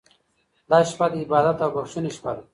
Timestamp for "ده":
2.35-2.43